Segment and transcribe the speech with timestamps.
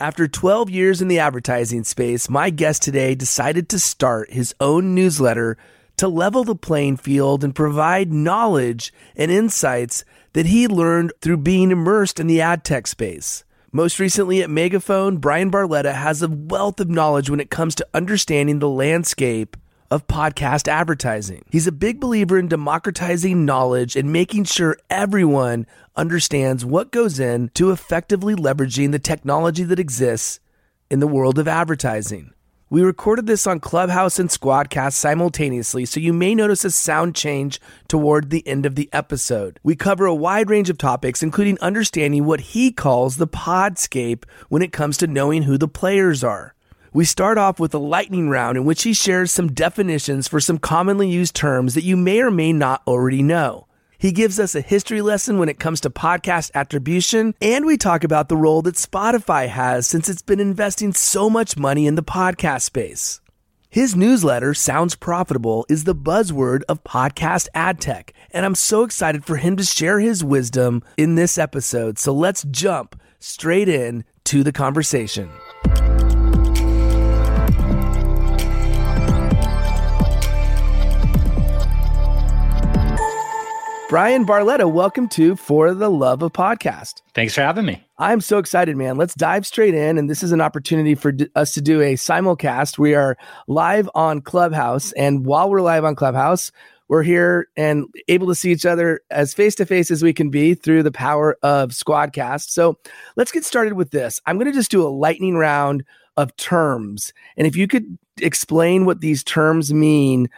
[0.00, 4.94] After 12 years in the advertising space, my guest today decided to start his own
[4.94, 5.56] newsletter
[5.96, 11.72] to level the playing field and provide knowledge and insights that he learned through being
[11.72, 13.42] immersed in the ad tech space.
[13.72, 17.88] Most recently at Megaphone, Bryan Barletta has a wealth of knowledge when it comes to
[17.92, 19.56] understanding the landscape
[19.90, 21.44] of podcast advertising.
[21.50, 25.66] He's a big believer in democratizing knowledge and making sure everyone
[25.96, 30.40] understands what goes into effectively leveraging the technology that exists
[30.90, 32.32] in the world of advertising.
[32.70, 37.58] We recorded this on Clubhouse and Squadcast simultaneously, so you may notice a sound change
[37.88, 39.58] toward the end of the episode.
[39.62, 44.60] We cover a wide range of topics, including understanding what he calls the podscape when
[44.60, 46.54] it comes to knowing who the players are.
[46.92, 50.58] We start off with a lightning round in which he shares some definitions for some
[50.58, 53.66] commonly used terms that you may or may not already know.
[53.98, 58.04] He gives us a history lesson when it comes to podcast attribution, and we talk
[58.04, 62.02] about the role that Spotify has since it's been investing so much money in the
[62.02, 63.20] podcast space.
[63.68, 69.26] His newsletter, Sounds Profitable, is the buzzword of podcast ad tech, and I'm so excited
[69.26, 71.98] for him to share his wisdom in this episode.
[71.98, 75.28] So let's jump straight in to the conversation.
[83.88, 87.00] Bryan Barletta, welcome to For the Love of Podcast.
[87.14, 87.82] Thanks for having me.
[87.96, 88.98] I'm so excited, man.
[88.98, 89.96] Let's dive straight in.
[89.96, 92.76] And this is an opportunity for d- us to do a simulcast.
[92.76, 93.16] We are
[93.46, 94.92] live on Clubhouse.
[94.92, 96.52] And while we're live on Clubhouse,
[96.88, 100.28] we're here and able to see each other as face to face as we can
[100.28, 102.50] be through the power of Squadcast.
[102.50, 102.78] So
[103.16, 104.20] let's get started with this.
[104.26, 105.82] I'm going to just do a lightning round
[106.18, 107.14] of terms.
[107.38, 110.28] And if you could explain what these terms mean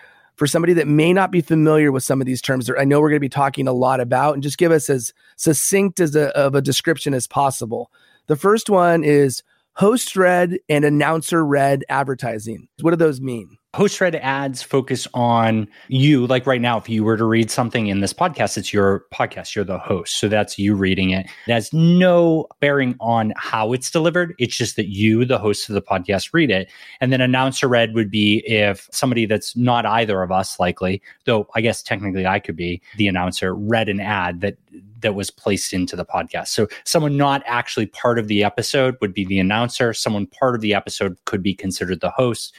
[0.40, 2.98] for somebody that may not be familiar with some of these terms that I know
[2.98, 6.16] we're going to be talking a lot about and just give us as succinct as
[6.16, 7.92] a, of a description as possible.
[8.26, 9.42] The first one is
[9.74, 12.68] host read and announcer read advertising.
[12.80, 13.58] What do those mean?
[13.76, 16.26] Host read ads focus on you.
[16.26, 19.54] Like right now, if you were to read something in this podcast, it's your podcast.
[19.54, 20.18] You're the host.
[20.18, 21.26] So that's you reading it.
[21.46, 24.34] It has no bearing on how it's delivered.
[24.40, 26.68] It's just that you, the host of the podcast, read it.
[27.00, 31.46] And then announcer read would be if somebody that's not either of us, likely, though
[31.54, 34.56] I guess technically I could be the announcer, read an ad that
[34.98, 36.48] that was placed into the podcast.
[36.48, 39.94] So someone not actually part of the episode would be the announcer.
[39.94, 42.52] Someone part of the episode could be considered the host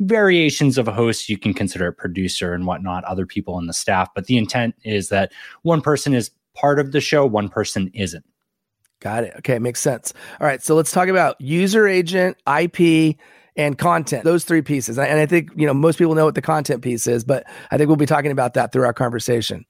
[0.00, 3.72] variations of a host you can consider a producer and whatnot other people in the
[3.72, 5.32] staff but the intent is that
[5.62, 8.24] one person is part of the show one person isn't.
[9.00, 9.34] Got it.
[9.38, 10.12] Okay makes sense.
[10.40, 13.16] All right so let's talk about user agent ip
[13.56, 14.98] and content those three pieces.
[14.98, 17.76] And i think you know most people know what the content piece is but i
[17.76, 19.64] think we'll be talking about that through our conversation.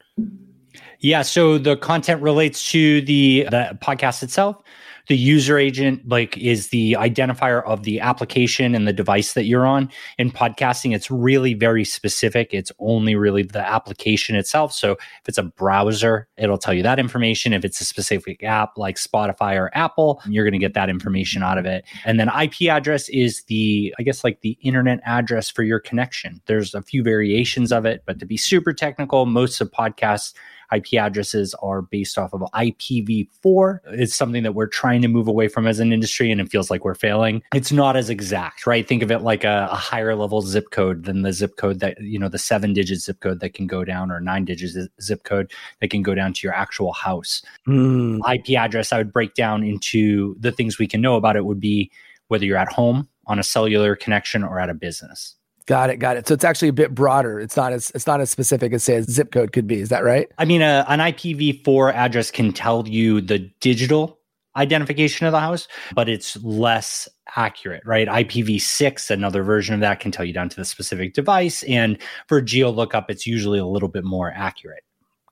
[1.00, 4.62] Yeah so the content relates to the the podcast itself
[5.08, 9.66] the user agent like is the identifier of the application and the device that you're
[9.66, 9.90] on.
[10.18, 12.52] In podcasting it's really very specific.
[12.52, 14.72] It's only really the application itself.
[14.72, 17.52] So if it's a browser it'll tell you that information.
[17.52, 21.42] If it's a specific app like spotify or apple you're going to get that information
[21.42, 21.84] out of it.
[22.04, 26.40] And then ip address is the i guess like the internet address for your connection.
[26.46, 30.34] There's a few variations of it but to be super technical most of podcasts
[30.74, 33.80] IP addresses are based off of IPv4.
[33.92, 36.70] It's something that we're trying to move away from as an industry, and it feels
[36.70, 37.42] like we're failing.
[37.54, 38.86] It's not as exact, right?
[38.86, 42.00] Think of it like a, a higher level zip code than the zip code that,
[42.00, 45.24] you know, the seven digit zip code that can go down or nine digit zip
[45.24, 47.42] code that can go down to your actual house.
[47.66, 48.20] Mm.
[48.34, 51.60] IP address, I would break down into the things we can know about it would
[51.60, 51.90] be
[52.28, 55.36] whether you're at home on a cellular connection or at a business.
[55.66, 56.26] Got it, got it.
[56.26, 57.38] So it's actually a bit broader.
[57.38, 59.80] It's not as it's not as specific as say a zip code could be.
[59.80, 60.28] Is that right?
[60.38, 64.18] I mean, uh, an IPv4 address can tell you the digital
[64.56, 68.08] identification of the house, but it's less accurate, right?
[68.08, 71.96] IPv6, another version of that, can tell you down to the specific device, and
[72.26, 74.82] for geo lookup, it's usually a little bit more accurate.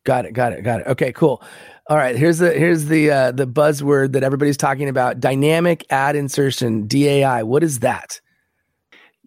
[0.04, 0.86] Got it, got it, got it.
[0.86, 1.42] Okay, cool.
[1.88, 6.16] All right, here's the here's the uh, the buzzword that everybody's talking about: dynamic ad
[6.16, 7.42] insertion (DAI).
[7.42, 8.20] What is that?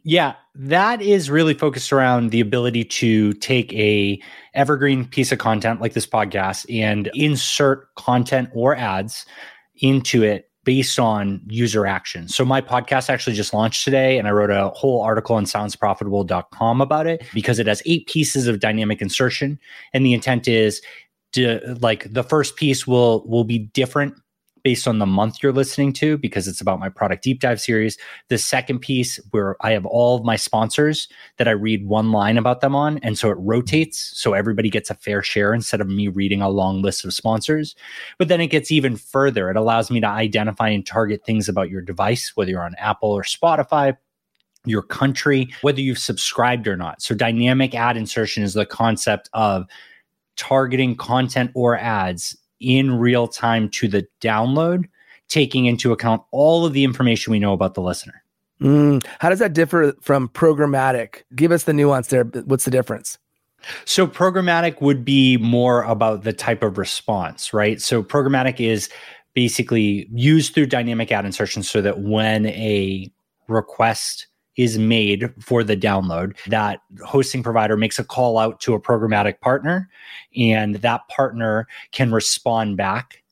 [0.04, 4.22] Yeah, that is really focused around the ability to take a
[4.54, 9.26] evergreen piece of content like this podcast and insert content or ads
[9.78, 12.28] into it based on user action.
[12.28, 16.82] So my podcast actually just launched today and I wrote a whole article on soundsprofitable.com
[16.82, 19.60] about it because it has eight pieces of dynamic insertion
[19.94, 20.82] and the intent is
[21.34, 24.16] to like the first piece will will be different
[24.64, 27.98] based on the month you're listening to because it's about my product deep dive series.
[28.30, 31.08] The second piece where I have all of my sponsors
[31.38, 32.98] that I read one line about them on.
[33.00, 34.12] And so it rotates.
[34.16, 37.76] So everybody gets a fair share instead of me reading a long list of sponsors.
[38.18, 39.50] But then it gets even further.
[39.50, 43.12] It allows me to identify and target things about your device, whether you're on Apple
[43.12, 43.98] or Spotify,
[44.66, 47.02] your country, whether you've subscribed or not.
[47.02, 49.66] So dynamic ad insertion is the concept of
[50.36, 54.86] targeting content or ads in real time to the download,
[55.28, 58.24] taking into account all of the information we know about the listener.
[58.62, 61.24] Mm, how does that differ from programmatic?
[61.36, 62.24] Give us the nuance there.
[62.24, 63.18] What's the difference?
[63.86, 67.82] So, programmatic would be more about the type of response, right?
[67.82, 68.90] So, programmatic is
[69.34, 73.12] basically used through dynamic ad insertion so that when a
[73.48, 76.38] request is made for the download.
[76.48, 79.90] That hosting provider makes a call out to a programmatic partner,
[80.36, 83.24] and that partner can respond back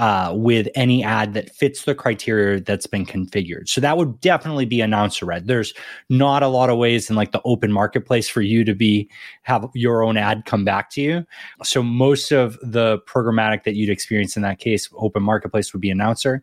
[0.00, 3.68] uh, with any ad that fits the criteria that's been configured.
[3.68, 5.46] So that would definitely be announcer read.
[5.46, 5.74] There's
[6.08, 9.10] not a lot of ways in like the open marketplace for you to be
[9.42, 11.26] have your own ad come back to you.
[11.62, 15.90] So most of the programmatic that you'd experience in that case, open marketplace would be
[15.90, 16.42] announcer.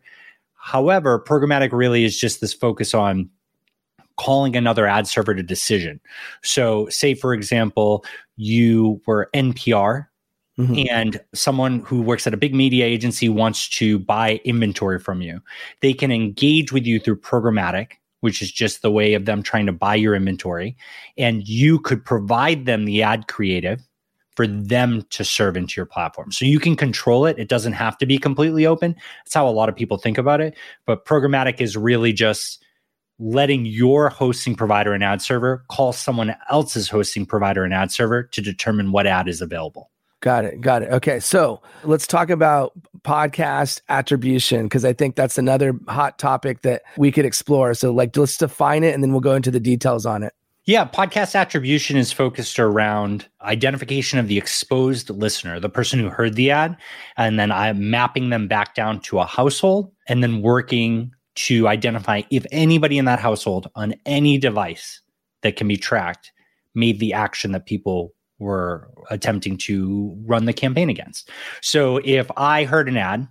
[0.54, 3.28] However, programmatic really is just this focus on
[4.18, 6.00] calling another ad server to decision.
[6.42, 8.04] So, say for example,
[8.36, 10.06] you were NPR
[10.58, 10.88] Mm-hmm.
[10.90, 15.40] and someone who works at a big media agency wants to buy inventory from you,
[15.82, 17.92] they can engage with you through programmatic,
[18.22, 20.76] which is just the way of them trying to buy your inventory.
[21.16, 23.86] And you could provide them the ad creative
[24.34, 26.32] for them to serve into your platform.
[26.32, 27.38] So you can control it.
[27.38, 28.96] It doesn't have to be completely open.
[29.24, 30.56] That's how a lot of people think about it.
[30.86, 32.64] But programmatic is really just
[33.18, 38.22] letting your hosting provider and ad server call someone else's hosting provider and ad server
[38.22, 39.90] to determine what ad is available.
[40.20, 40.60] Got it.
[40.60, 40.90] Got it.
[40.90, 41.20] Okay.
[41.20, 42.72] So let's talk about
[43.02, 47.72] podcast attribution because I think that's another hot topic that we could explore.
[47.74, 50.32] So, like, let's define it and then we'll go into the details on it.
[50.64, 56.34] Yeah, podcast attribution is focused around identification of the exposed listener, the person who heard
[56.34, 56.76] the ad,
[57.16, 62.22] and then I'm mapping them back down to a household and then working to identify
[62.30, 65.00] if anybody in that household on any device
[65.42, 66.32] that can be tracked
[66.74, 71.30] made the action that people were attempting to run the campaign against.
[71.60, 73.28] So if I heard an ad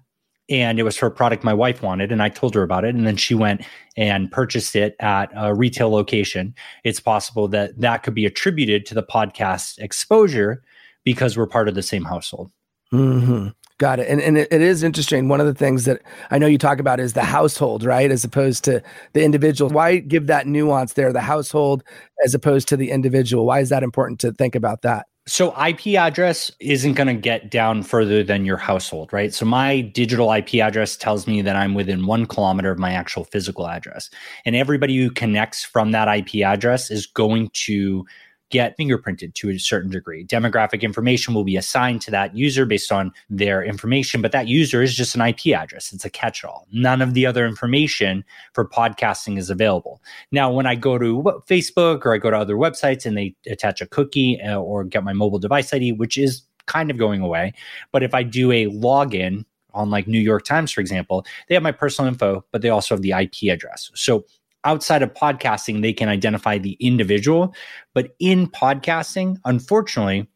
[0.50, 2.95] and it was for a product my wife wanted and I told her about it
[2.95, 3.62] and then she went
[3.98, 6.56] and purchased it at a retail location,
[6.86, 10.63] it's possible that that could be attributed to the podcast exposure
[11.04, 12.51] because we're part of the same household.
[12.94, 13.50] Mm-hmm.
[13.80, 14.08] Got it.
[14.08, 15.28] And, and it, it is interesting.
[15.28, 16.02] One of the things that
[16.32, 18.10] I know you talk about is the household, right?
[18.10, 18.82] As opposed to
[19.14, 19.70] the individual.
[19.70, 21.84] Why give that nuance there, the household
[22.26, 23.46] as opposed to the individual?
[23.46, 25.06] Why is that important to think about that?
[25.28, 29.34] So IP address isn't going to get down further than your household, right?
[29.34, 33.26] So my digital IP address tells me that I'm within one kilometer of my actual
[33.26, 34.10] physical address.
[34.46, 38.06] And everybody who connects from that IP address is going to
[38.50, 40.26] get fingerprinted to a certain degree.
[40.26, 44.82] Demographic information will be assigned to that user based on their information, but that user
[44.82, 45.92] is just an IP address.
[45.92, 46.68] It's a catch all.
[46.72, 48.24] None of the other information
[48.54, 50.02] for podcasting is available.
[50.32, 53.82] Now, when I go to Facebook or I go to other websites and they attach
[53.82, 57.54] a cookie uh, or get my mobile device ID, which is kind of going away,
[57.92, 61.62] but if I do a login, on like New York Times, for example, they have
[61.62, 63.92] my personal info, but they also have the IP address.
[63.94, 64.26] So
[64.68, 67.56] outside of podcasting, they can identify the individual.
[67.94, 70.28] But in podcasting, unfortunately,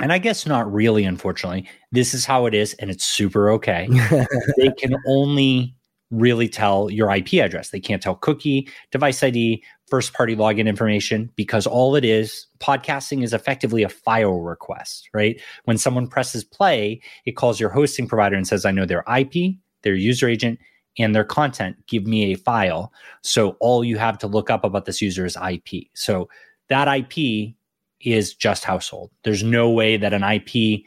[0.00, 3.88] and I guess not really, unfortunately, this is how it is, and it's super okay.
[4.58, 5.76] they can only
[6.10, 7.70] really tell your IP address.
[7.70, 13.22] They can't tell cookie, device ID, first party login information because all it is, podcasting
[13.22, 15.40] is effectively a file request, right?
[15.64, 19.54] When someone presses play, it calls your hosting provider and says, I know their IP,
[19.82, 20.58] their user agent,
[20.98, 22.92] and their content give me a file.
[23.22, 25.86] So all you have to look up about this user is IP.
[25.94, 26.28] So
[26.68, 27.54] that IP
[28.00, 29.10] is just household.
[29.24, 30.82] There's no way that an IP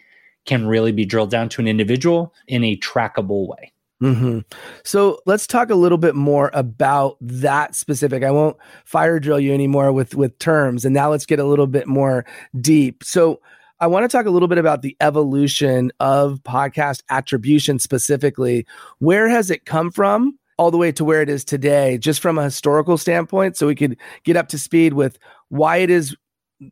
[0.46, 3.72] can really be drilled down to an individual in a trackable way.
[4.02, 4.40] Mm-hmm.
[4.84, 8.24] So let's talk a little bit more about that specific.
[8.24, 11.66] I won't fire drill you anymore with with terms, and now let's get a little
[11.66, 12.26] bit more
[12.60, 13.04] deep.
[13.04, 13.40] So
[13.82, 18.66] I want to talk a little bit about the evolution of podcast attribution specifically.
[19.00, 20.40] Where has it come from?
[20.58, 23.76] All the way to where it is today, just from a historical standpoint, so we
[23.76, 26.16] could get up to speed with why it is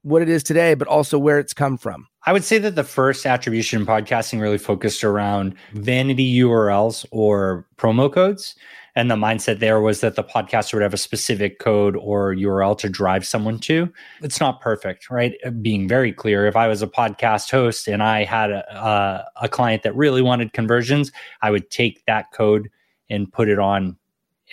[0.04, 2.08] what it is today, but also where it's come from.
[2.26, 8.12] I would say that the first attribution podcasting really focused around vanity URLs or promo
[8.12, 8.56] codes.
[8.96, 12.78] And the mindset there was that the podcaster would have a specific code or URL
[12.78, 13.92] to drive someone to.
[14.22, 15.34] It's not perfect, right?
[15.62, 19.50] Being very clear, if I was a podcast host and I had a, a, a
[19.50, 22.70] client that really wanted conversions, I would take that code
[23.10, 23.98] and put it on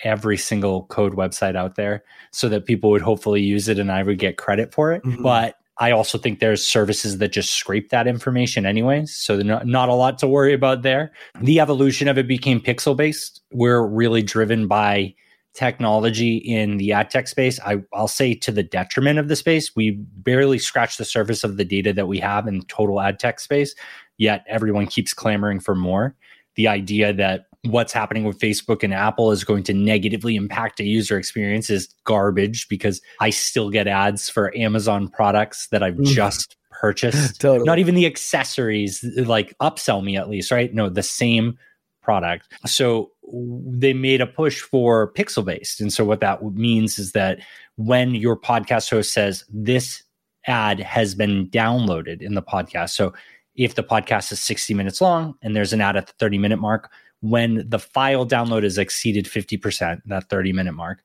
[0.03, 4.03] every single code website out there so that people would hopefully use it and I
[4.03, 5.03] would get credit for it.
[5.03, 5.21] Mm-hmm.
[5.21, 9.15] But I also think there's services that just scrape that information anyways.
[9.15, 11.11] So not, not a lot to worry about there.
[11.41, 13.41] The evolution of it became pixel based.
[13.51, 15.15] We're really driven by
[15.55, 17.59] technology in the ad tech space.
[17.61, 21.57] I, I'll say to the detriment of the space, we barely scratch the surface of
[21.57, 23.73] the data that we have in total ad tech space,
[24.19, 26.15] yet everyone keeps clamoring for more.
[26.57, 30.83] The idea that what's happening with Facebook and Apple is going to negatively impact a
[30.83, 36.05] user experience is garbage because I still get ads for Amazon products that I've mm.
[36.05, 37.39] just purchased.
[37.41, 37.65] totally.
[37.65, 40.73] Not even the accessories like upsell me at least, right?
[40.73, 41.57] No, the same
[42.01, 42.51] product.
[42.65, 45.79] So they made a push for pixel based.
[45.79, 47.39] And so what that means is that
[47.75, 50.03] when your podcast host says this
[50.47, 52.89] ad has been downloaded in the podcast.
[52.89, 53.13] So
[53.55, 56.57] if the podcast is 60 minutes long and there's an ad at the 30 minute
[56.57, 56.91] mark,
[57.21, 61.03] when the file download is exceeded 50%, that 30 minute mark,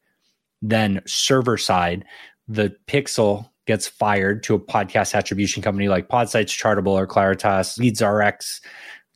[0.62, 2.04] then server side,
[2.48, 8.60] the pixel gets fired to a podcast attribution company like Podsights, Chartable, or Claritas, LeadsRx,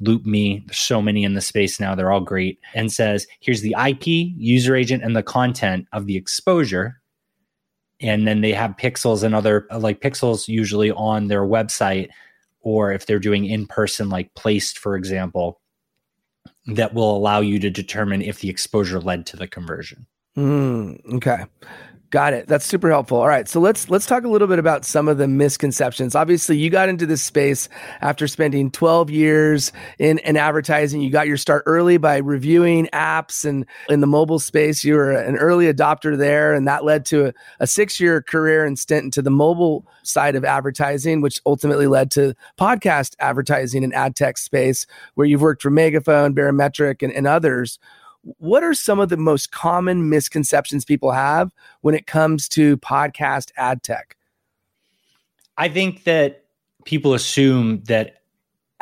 [0.02, 0.66] LoopMe.
[0.66, 1.94] There's so many in the space now.
[1.94, 2.58] They're all great.
[2.74, 7.00] And says, here's the IP, user agent, and the content of the exposure.
[8.00, 12.08] And then they have pixels and other like pixels usually on their website,
[12.60, 15.60] or if they're doing in person, like placed, for example,
[16.74, 20.06] that will allow you to determine if the exposure led to the conversion.
[20.36, 21.44] Mm, okay.
[22.10, 22.48] Got it.
[22.48, 23.18] That's super helpful.
[23.18, 26.16] All right, so let's let's talk a little bit about some of the misconceptions.
[26.16, 27.68] Obviously, you got into this space
[28.00, 31.02] after spending 12 years in, in advertising.
[31.02, 35.12] You got your start early by reviewing apps and in the mobile space, you were
[35.12, 39.22] an early adopter there, and that led to a, a six-year career and stint into
[39.22, 44.84] the mobile side of advertising, which ultimately led to podcast advertising and ad tech space,
[45.14, 47.78] where you've worked for Megaphone, Barometric, and, and others
[48.22, 53.50] what are some of the most common misconceptions people have when it comes to podcast
[53.56, 54.16] ad tech?
[55.56, 56.44] I think that
[56.84, 58.22] people assume that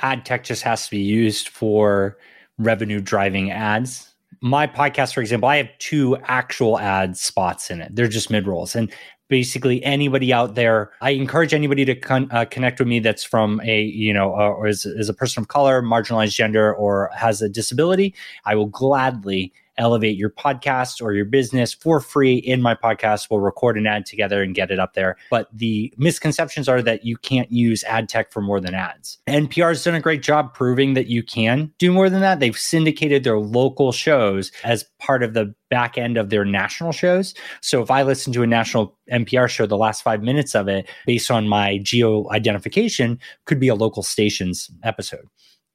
[0.01, 2.19] ad tech just has to be used for
[2.59, 4.13] revenue driving ads.
[4.41, 7.95] My podcast, for example, I have two actual ad spots in it.
[7.95, 8.77] They're just mid rolls.
[8.77, 8.93] And
[9.29, 10.91] basically anybody out there.
[11.01, 14.49] I encourage anybody to con- uh, connect with me that's from a you know uh,
[14.49, 18.15] or is, is a person of color marginalized gender or has a disability.
[18.45, 23.29] I will gladly elevate your podcast or your business for free in my podcast.
[23.31, 25.17] We'll record an ad together and get it up there.
[25.31, 29.19] But the misconceptions are that you can't use ad tech for more than ads.
[29.27, 32.41] NPR has done a great job proving that you can do more than that.
[32.41, 37.35] They've syndicated their local shows as part of the back end of their national shows.
[37.61, 40.89] So if I listen to a national NPR show, the last five minutes of it,
[41.07, 45.29] based on my geo identification, could be a local station's episode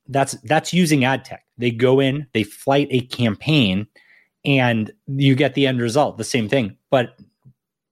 [0.07, 1.45] that's that's using ad tech.
[1.57, 3.87] They go in, they flight a campaign,
[4.45, 6.77] and you get the end result, the same thing.
[6.89, 7.17] But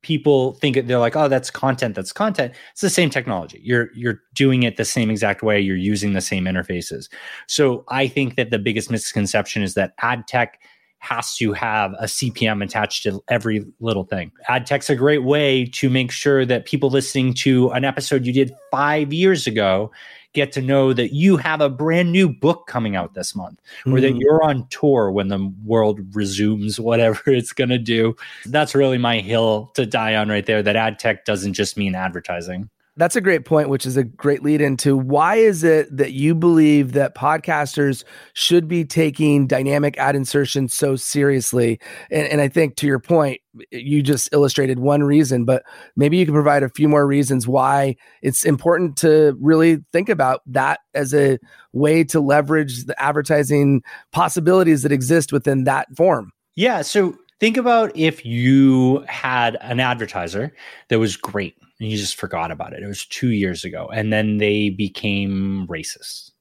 [0.01, 2.53] people think they're like, oh, that's content, that's content.
[2.71, 3.59] It's the same technology.
[3.63, 5.59] You're you're doing it the same exact way.
[5.59, 7.09] You're using the same interfaces.
[7.47, 10.59] So I think that the biggest misconception is that ad tech
[10.99, 14.31] has to have a CPM attached to every little thing.
[14.47, 18.31] Ad tech's a great way to make sure that people listening to an episode you
[18.31, 19.91] did five years ago
[20.33, 23.93] get to know that you have a brand new book coming out this month or
[23.93, 24.01] mm.
[24.01, 28.15] that you're on tour when the world resumes whatever it's going to do.
[28.45, 31.95] That's really my hill to die on right there that ad tech doesn't just mean
[31.95, 32.69] advertising.
[32.98, 36.36] That's a great point, which is a great lead into why is it that you
[36.36, 41.79] believe that podcasters should be taking dynamic ad insertion so seriously?
[42.12, 43.39] And, and I think to your point,
[43.71, 45.63] you just illustrated one reason, but
[45.95, 50.41] maybe you can provide a few more reasons why it's important to really think about
[50.48, 51.39] that as a
[51.71, 56.31] way to leverage the advertising possibilities that exist within that form.
[56.55, 56.81] Yeah.
[56.81, 60.53] So think about if you had an advertiser
[60.89, 62.83] that was great and you just forgot about it.
[62.83, 66.31] It was two years ago, and then they became racist.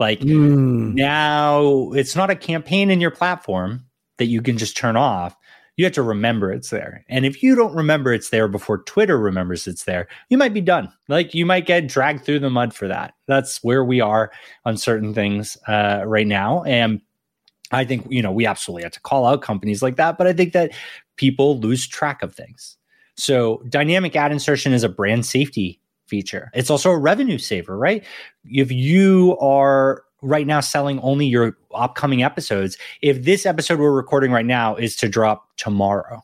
[0.00, 0.94] Like mm.
[0.94, 3.84] now, it's not a campaign in your platform
[4.16, 5.36] that you can just turn off.
[5.76, 7.04] You have to remember it's there.
[7.10, 10.62] And if you don't remember it's there before Twitter remembers it's there, you might be
[10.62, 10.90] done.
[11.08, 13.12] Like you might get dragged through the mud for that.
[13.26, 14.32] That's where we are
[14.64, 16.64] on certain things uh, right now.
[16.64, 17.02] And
[17.70, 20.18] I think, you know, we absolutely have to call out companies like that.
[20.18, 20.72] But I think that
[21.16, 22.76] people lose track of things.
[23.16, 26.50] So dynamic ad insertion is a brand safety feature.
[26.54, 28.04] It's also a revenue saver, right?
[28.44, 32.76] If you are right now selling only your upcoming episodes.
[33.02, 36.22] If this episode we're recording right now is to drop tomorrow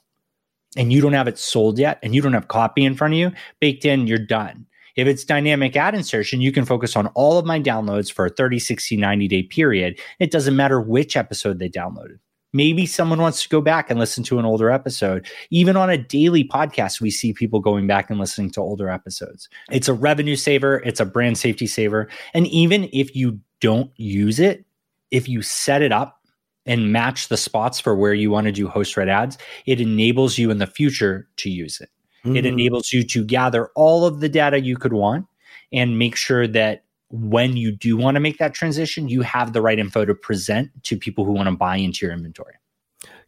[0.77, 3.19] and you don't have it sold yet and you don't have copy in front of
[3.19, 4.67] you baked in, you're done.
[4.97, 8.31] If it's dynamic ad insertion, you can focus on all of my downloads for a
[8.31, 10.01] 30, 60, 90 day period.
[10.19, 12.19] It doesn't matter which episode they downloaded.
[12.53, 15.27] Maybe someone wants to go back and listen to an older episode.
[15.51, 19.51] Even on a daily podcast, we see people going back and listening to older episodes.
[19.71, 22.09] It's a revenue saver, it's a brand safety saver.
[22.33, 24.65] And even if you don't use it,
[25.11, 26.23] if you set it up
[26.65, 29.37] and match the spots for where you want to do host read ads,
[29.67, 31.91] it enables you in the future to use it.
[32.27, 32.37] Mm-hmm.
[32.37, 35.27] It enables you to gather all of the data you could want
[35.73, 39.63] and make sure that when you do want to make that transition, you have the
[39.63, 42.55] right info to present to people who want to buy into your inventory.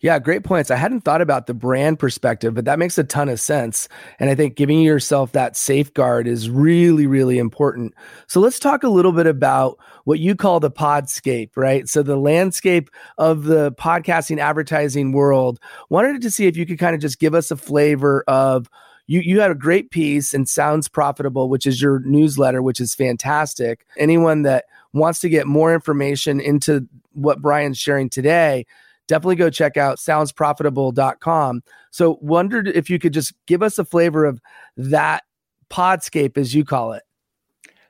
[0.00, 0.71] Yeah, great points.
[0.71, 3.88] I hadn't thought about the brand perspective, but that makes a ton of sense.
[4.21, 7.95] And I think giving yourself that safeguard is really, really important.
[8.28, 11.88] So let's talk a little bit about what you call the podscape, right?
[11.88, 15.59] So the landscape of the podcasting advertising world.
[15.90, 18.71] Wanted to see if you could kind of just give us a flavor of
[19.08, 22.94] you you had a great piece and sounds profitable, which is your newsletter, which is
[22.94, 23.84] fantastic.
[23.96, 28.66] Anyone that wants to get more information into what Bryan's sharing today,
[29.08, 31.62] definitely go check out soundsprofitable.com.
[31.90, 34.40] So wondered if you could just give us a flavor of
[34.76, 35.24] that
[35.70, 37.02] podscape as you call it.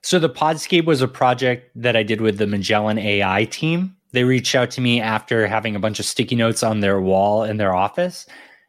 [0.03, 3.97] So the podscape was a project that I did with the Magellan AI team.
[4.13, 7.43] They reached out to me after having a bunch of sticky notes on their wall
[7.43, 8.25] in their office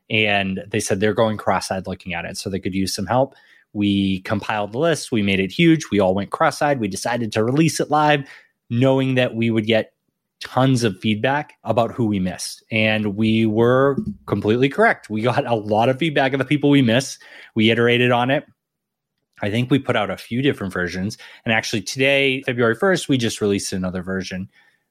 [0.09, 3.35] and they said they're going cross-eyed looking at it so they could use some help.
[3.73, 7.43] We compiled the list we made it huge we all went cross-eyed we decided to
[7.43, 8.27] release it live
[8.71, 9.93] knowing that we would get
[10.41, 12.63] tons of feedback about who we missed.
[12.71, 15.09] And we were completely correct.
[15.09, 17.21] We got a lot of feedback of the people we missed
[17.55, 18.45] we iterated on it.
[19.41, 21.17] I think we put out a few different versions.
[21.45, 24.49] And actually, today, February 1st, we just released another version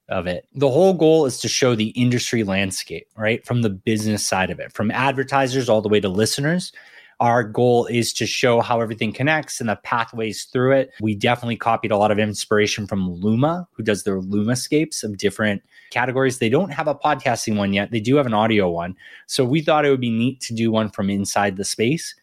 [0.09, 0.47] of it.
[0.55, 3.45] The whole goal is to show the industry landscape, right?
[3.45, 6.71] From the business side of it, from advertisers all the way to listeners.
[7.19, 10.91] Our goal is to show how everything connects and the pathways through it.
[11.01, 15.61] We definitely copied a lot of inspiration from Luma, who does their Lumascapes of different
[15.91, 16.37] categories.
[16.37, 18.95] They don't have a podcasting one yet, they do have an audio one.
[19.27, 22.15] So we thought it would be neat to do one from inside the space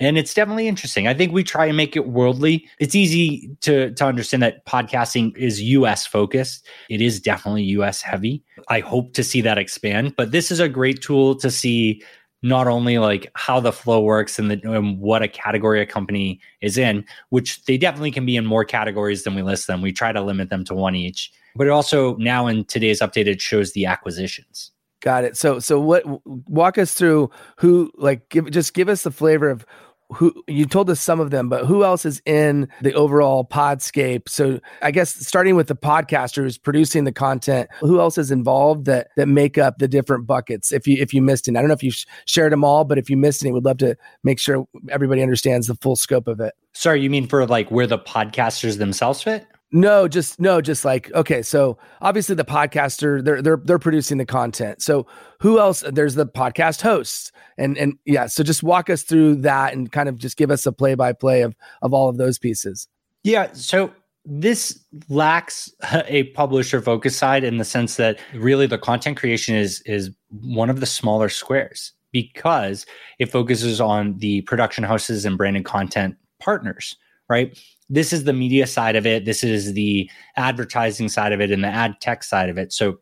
[0.00, 1.06] and it's definitely interesting.
[1.06, 2.68] I think we try and make it worldly.
[2.78, 6.66] It's easy to to understand that podcasting is US focused.
[6.90, 8.42] It is definitely US heavy.
[8.68, 12.02] I hope to see that expand, but this is a great tool to see
[12.42, 16.38] not only like how the flow works and, the, and what a category a company
[16.60, 19.80] is in, which they definitely can be in more categories than we list them.
[19.80, 23.26] We try to limit them to one each, but it also now in today's update
[23.26, 24.72] it shows the acquisitions.
[25.04, 25.36] Got it.
[25.36, 26.02] So so what
[26.48, 29.66] walk us through who like give just give us the flavor of
[30.12, 34.28] who you told us some of them, but who else is in the overall podscape?
[34.28, 38.84] So I guess starting with the podcaster who's producing the content, who else is involved
[38.86, 40.72] that that make up the different buckets?
[40.72, 41.92] If you if you missed it, I don't know if you
[42.26, 45.66] shared them all, but if you missed any, we'd love to make sure everybody understands
[45.66, 46.54] the full scope of it.
[46.72, 49.46] Sorry, you mean for like where the podcasters themselves fit?
[49.74, 51.42] No, just no, just like okay.
[51.42, 54.80] So obviously the podcaster, they're they're they're producing the content.
[54.80, 55.08] So
[55.40, 55.82] who else?
[55.84, 58.26] There's the podcast hosts, and and yeah.
[58.26, 61.12] So just walk us through that and kind of just give us a play by
[61.12, 62.86] play of of all of those pieces.
[63.24, 63.52] Yeah.
[63.52, 63.90] So
[64.24, 65.72] this lacks
[66.06, 70.70] a publisher focus side in the sense that really the content creation is is one
[70.70, 72.86] of the smaller squares because
[73.18, 76.94] it focuses on the production houses and branded content partners
[77.28, 79.24] right this is the media side of it.
[79.24, 82.72] This is the advertising side of it and the ad tech side of it.
[82.72, 82.98] So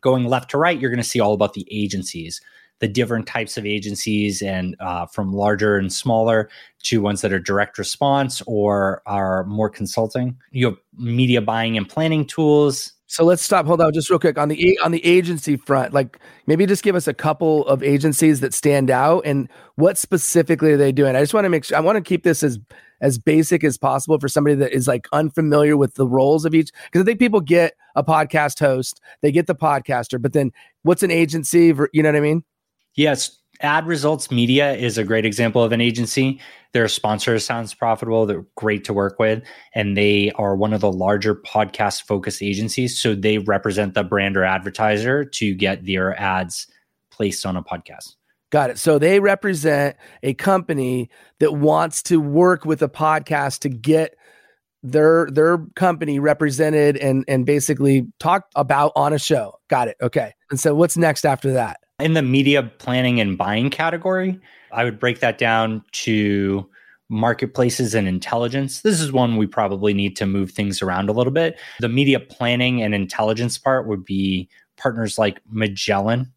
[0.00, 2.40] going left to right, you're going to see all about the agencies,
[2.78, 6.48] the different types of agencies, and uh, from larger and smaller
[6.84, 10.38] to ones that are direct response or are more consulting.
[10.50, 12.92] You have media buying and planning tools.
[13.06, 13.66] So let's stop.
[13.66, 15.92] Hold on, just real quick on the on the agency front.
[15.92, 20.70] Like maybe just give us a couple of agencies that stand out and what specifically
[20.70, 21.16] are they doing.
[21.16, 21.76] I just want to make sure.
[21.76, 22.60] I want to keep this as
[23.00, 26.70] as basic as possible for somebody that is like unfamiliar with the roles of each.
[26.84, 31.02] Because I think people get a podcast host, they get the podcaster, but then what's
[31.02, 31.72] an agency?
[31.92, 32.44] You know what I mean?
[32.94, 33.36] Yes.
[33.62, 36.40] Ad Results Media is a great example of an agency.
[36.72, 38.24] Their sponsor sounds profitable.
[38.24, 39.42] They're great to work with.
[39.74, 42.98] And they are one of the larger podcast focused agencies.
[42.98, 46.68] So they represent the brand or advertiser to get their ads
[47.10, 48.14] placed on a podcast.
[48.50, 48.78] Got it.
[48.78, 51.08] So they represent a company
[51.38, 54.16] that wants to work with a podcast to get
[54.82, 59.58] their their company represented and and basically talked about on a show.
[59.68, 59.96] Got it.
[60.02, 60.32] Okay.
[60.50, 61.80] And so what's next after that?
[62.00, 64.40] In the media planning and buying category,
[64.72, 66.68] I would break that down to
[67.10, 68.80] marketplaces and intelligence.
[68.80, 71.58] This is one we probably need to move things around a little bit.
[71.80, 76.32] The media planning and intelligence part would be partners like Magellan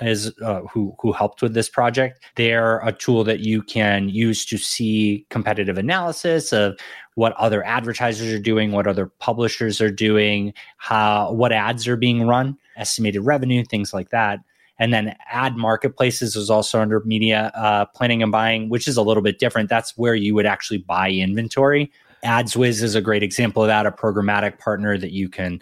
[0.00, 2.20] is uh, who who helped with this project.
[2.36, 6.78] They're a tool that you can use to see competitive analysis of
[7.14, 12.26] what other advertisers are doing, what other publishers are doing, how what ads are being
[12.26, 14.40] run, estimated revenue, things like that.
[14.78, 19.02] And then ad marketplaces is also under media uh, planning and buying, which is a
[19.02, 19.68] little bit different.
[19.68, 21.92] That's where you would actually buy inventory.
[22.24, 25.60] AdsWizz is a great example of that, a programmatic partner that you can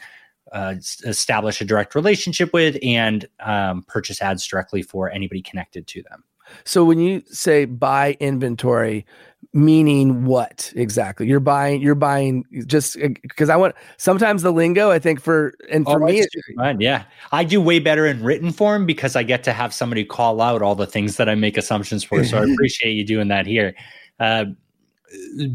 [0.52, 6.02] uh, establish a direct relationship with and um, purchase ads directly for anybody connected to
[6.02, 6.24] them.
[6.64, 9.06] So when you say buy inventory,
[9.52, 11.26] meaning what exactly?
[11.26, 15.54] You're buying you're buying just because uh, I want sometimes the lingo I think for
[15.70, 16.24] and for oh, me
[16.56, 16.80] fun.
[16.80, 17.04] yeah.
[17.32, 20.62] I do way better in written form because I get to have somebody call out
[20.62, 22.24] all the things that I make assumptions for.
[22.24, 23.74] So I appreciate you doing that here.
[24.20, 24.46] Uh,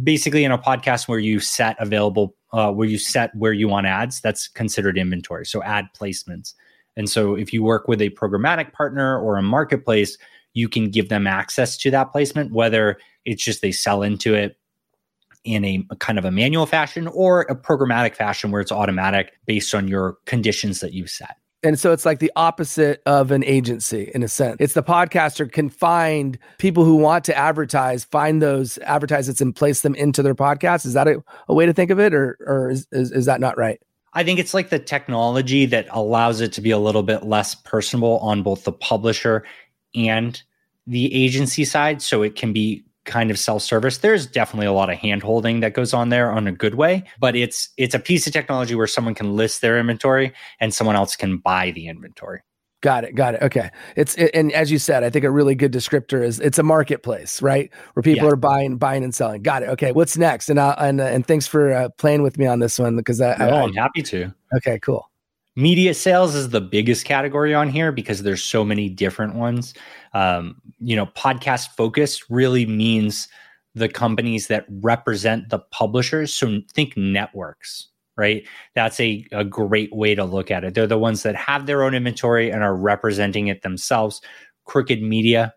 [0.03, 3.87] basically in a podcast where you set available uh, where you set where you want
[3.87, 5.45] ads, that's considered inventory.
[5.45, 6.53] So ad placements.
[6.95, 10.17] And so if you work with a programmatic partner or a marketplace,
[10.53, 14.57] you can give them access to that placement, whether it's just they sell into it
[15.43, 19.33] in a, a, kind of a manual fashion or a programmatic fashion where it's automatic
[19.45, 21.37] based on your conditions that you set.
[21.67, 24.55] And so it's like the opposite of an agency in a sense.
[24.61, 29.81] It's the podcaster can find people who want to advertise, find those advertisements and place
[29.81, 30.85] them into their podcast.
[30.85, 33.41] Is that a, a way to think of it or, or is, is, is that
[33.41, 33.81] not right?
[34.13, 37.53] I think it's like the technology that allows it to be a little bit less
[37.53, 39.43] personable on both the publisher
[39.93, 40.41] and
[40.87, 42.01] the agency side.
[42.01, 45.73] So it can be kind of self-service there's definitely a lot of hand holding that
[45.73, 48.85] goes on there on a good way but it's it's a piece of technology where
[48.85, 52.41] someone can list their inventory and someone else can buy the inventory.
[52.81, 53.71] Got it got it okay.
[53.95, 56.63] It's it, and as you said i think a really good descriptor is it's a
[56.63, 57.71] marketplace right?
[57.93, 58.33] Where people yeah.
[58.33, 59.41] are buying buying and selling.
[59.41, 60.49] Got it okay what's next?
[60.49, 63.19] And uh, and uh, and thanks for uh, playing with me on this one because
[63.19, 64.33] I, no, I, i'm happy to.
[64.57, 65.09] Okay cool
[65.57, 69.73] media sales is the biggest category on here because there's so many different ones.
[70.13, 73.27] Um, you know podcast focus really means
[73.75, 76.33] the companies that represent the publishers.
[76.33, 78.47] So think networks right?
[78.73, 80.73] That's a, a great way to look at it.
[80.73, 84.21] They're the ones that have their own inventory and are representing it themselves.
[84.65, 85.53] Crooked media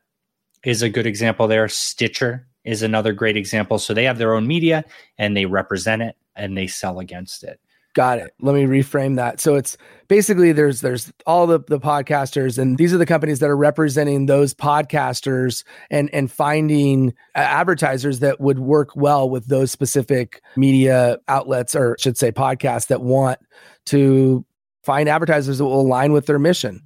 [0.63, 1.67] is a good example there.
[1.69, 3.79] Stitcher is another great example.
[3.79, 4.85] So they have their own media
[5.17, 7.59] and they represent it and they sell against it
[7.95, 8.33] Got it.
[8.41, 9.41] Let me reframe that.
[9.41, 9.77] So it's
[10.07, 14.27] basically there's there's all the the podcasters and these are the companies that are representing
[14.27, 21.75] those podcasters and and finding advertisers that would work well with those specific media outlets
[21.75, 23.41] or should say podcasts that want
[23.87, 24.45] to
[24.85, 26.81] find advertisers that will align with their mission.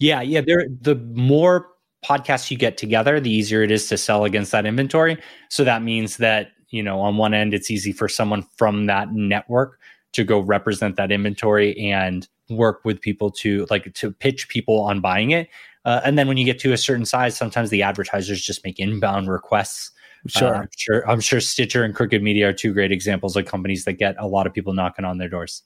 [0.00, 1.68] Yeah, yeah, there the more
[2.04, 5.18] podcasts you get together, the easier it is to sell against that inventory.
[5.50, 9.12] So that means that, you know, on one end it's easy for someone from that
[9.12, 9.78] network
[10.12, 15.00] to go represent that inventory and work with people to like to pitch people on
[15.00, 15.48] buying it.
[15.84, 18.78] Uh, and then when you get to a certain size, sometimes the advertisers just make
[18.78, 19.90] inbound requests.
[20.26, 21.10] Sure, uh, I'm sure.
[21.10, 24.26] I'm sure Stitcher and Crooked Media are two great examples of companies that get a
[24.26, 25.62] lot of people knocking on their doors.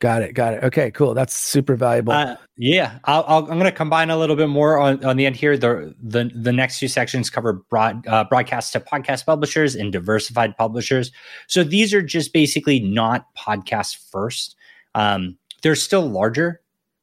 [0.00, 0.34] Got it.
[0.34, 0.64] Got it.
[0.64, 1.14] Okay, cool.
[1.14, 2.12] That's super valuable.
[2.12, 5.36] Uh, yeah, i am going to combine a little bit more on, on the end
[5.36, 5.56] here.
[5.56, 10.56] The the the next two sections cover broad uh, broadcast to podcast publishers and diversified
[10.56, 11.10] publishers.
[11.46, 14.56] So these are just basically not podcast first.
[14.94, 16.60] Um, they're still larger,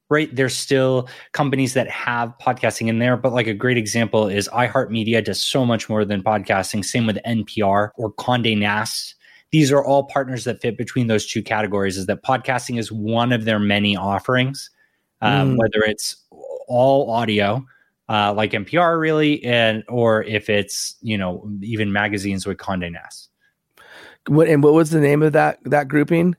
[0.09, 0.33] right?
[0.35, 5.23] There's still companies that have podcasting in there, but like a great example is iHeartMedia
[5.23, 6.85] does so much more than podcasting.
[6.85, 9.15] Same with NPR or Condé Nast
[9.51, 13.31] these are all partners that fit between those two categories is that podcasting is one
[13.31, 14.69] of their many offerings
[15.21, 15.57] um, mm.
[15.57, 16.15] whether it's
[16.67, 17.65] all audio
[18.11, 23.29] uh, like npr really and or if it's you know even magazines with conde nast.
[24.27, 26.35] What and what was the name of that that grouping?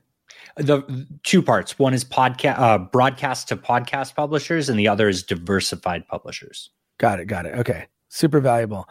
[0.55, 1.79] The two parts.
[1.79, 6.69] One is podcast uh, broadcast to podcast publishers and the other is diversified publishers.
[6.99, 7.55] Got it got it.
[7.55, 7.87] Okay.
[8.09, 8.87] Super valuable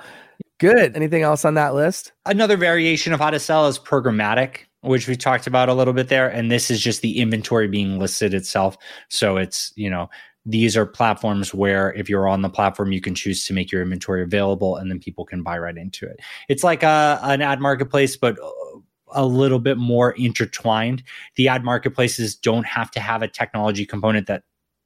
[0.62, 0.94] Good.
[0.94, 2.12] Anything else on that list?
[2.24, 6.06] Another variation of how to sell is programmatic, which we talked about a little bit
[6.06, 6.28] there.
[6.28, 8.76] And this is just the inventory being listed itself.
[9.08, 10.08] So it's, you know,
[10.46, 13.82] these are platforms where if you're on the platform, you can choose to make your
[13.82, 16.20] inventory available and then people can buy right into it.
[16.48, 18.78] It's like a, an ad marketplace, but uh,
[19.14, 21.02] a little bit more intertwined.
[21.34, 24.44] The ad marketplaces don't have to have a technology component that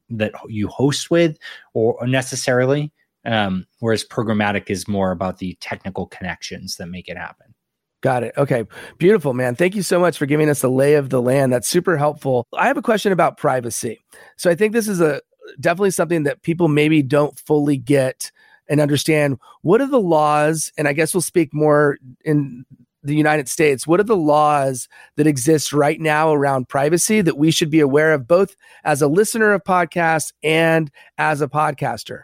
[0.08, 1.36] that you host with
[1.74, 2.92] or necessarily
[3.26, 7.54] um, whereas programmatic is more about the technical connections that make it happen.
[8.02, 8.34] Got it.
[8.36, 8.64] Okay.
[8.98, 9.56] Beautiful, man.
[9.56, 11.52] Thank you so much for giving us the lay of the land.
[11.52, 12.46] That's super helpful.
[12.56, 14.04] I have a question about privacy.
[14.36, 15.20] So I think this is a
[15.60, 18.30] definitely something that people maybe don't fully get
[18.68, 20.72] and understand what are the laws.
[20.76, 22.64] And I guess we'll speak more in
[23.02, 23.86] the United States.
[23.86, 28.12] What are the laws that exist right now around privacy that we should be aware
[28.12, 32.22] of, both as a listener of podcasts and as a podcaster?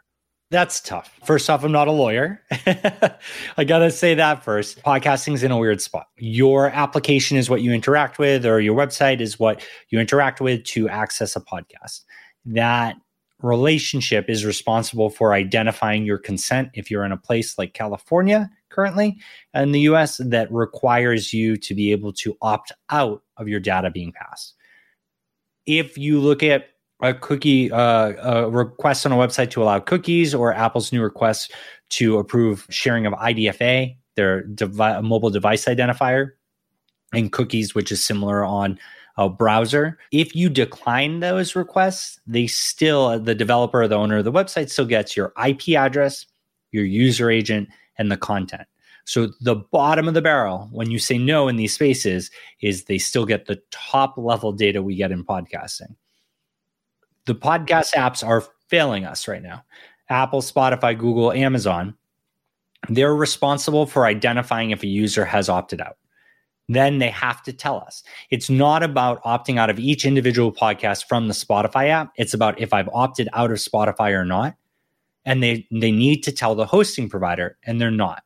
[0.52, 1.18] That's tough.
[1.24, 2.42] First off, I'm not a lawyer.
[3.56, 4.82] I got to say that first.
[4.82, 6.08] Podcasting's in a weird spot.
[6.18, 10.62] Your application is what you interact with, or your website is what you interact with
[10.64, 12.02] to access a podcast.
[12.44, 12.96] That
[13.40, 19.16] relationship is responsible for identifying your consent if you're in a place like California currently
[19.54, 23.90] in the US that requires you to be able to opt out of your data
[23.90, 24.54] being passed.
[25.64, 26.66] If you look at
[27.02, 31.52] a cookie uh, a request on a website to allow cookies or Apple's new request
[31.90, 36.30] to approve sharing of IDFA, their devi- mobile device identifier,
[37.12, 38.78] and cookies, which is similar on
[39.18, 39.98] a browser.
[40.12, 44.70] If you decline those requests, they still, the developer or the owner of the website
[44.70, 46.24] still gets your IP address,
[46.70, 48.66] your user agent, and the content.
[49.04, 52.30] So the bottom of the barrel, when you say no in these spaces,
[52.62, 55.96] is they still get the top level data we get in podcasting
[57.26, 59.64] the podcast apps are failing us right now.
[60.08, 61.94] Apple, Spotify, Google, Amazon,
[62.88, 65.96] they're responsible for identifying if a user has opted out.
[66.68, 68.02] Then they have to tell us.
[68.30, 72.12] It's not about opting out of each individual podcast from the Spotify app.
[72.16, 74.56] It's about if I've opted out of Spotify or not.
[75.24, 78.24] And they, they need to tell the hosting provider, and they're not.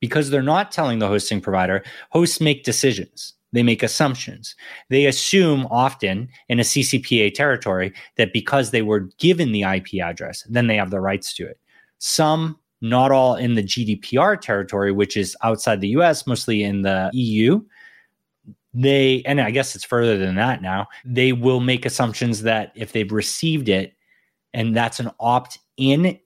[0.00, 3.34] Because they're not telling the hosting provider, hosts make decisions.
[3.52, 4.54] They make assumptions.
[4.88, 10.42] They assume often in a CCPA territory that because they were given the IP address,
[10.48, 11.58] then they have the rights to it.
[11.98, 17.10] Some, not all in the GDPR territory, which is outside the US, mostly in the
[17.12, 17.60] EU.
[18.74, 22.92] They, and I guess it's further than that now, they will make assumptions that if
[22.92, 23.94] they've received it
[24.54, 26.18] and that's an opt in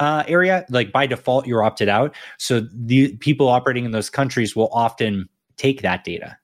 [0.00, 2.14] uh, area, like by default, you're opted out.
[2.38, 6.36] So the people operating in those countries will often take that data